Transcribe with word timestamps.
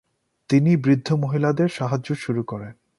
তিনি 0.49 0.71
বৃদ্ধ 0.77 1.13
মহিলাদের 1.13 1.69
সাহায্য 1.69 2.15
শুরু 2.15 2.43
করেন। 2.43 2.73